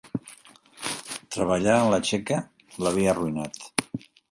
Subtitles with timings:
[1.35, 2.41] Treballar en la Txeca
[2.87, 3.65] l'havia arruïnat.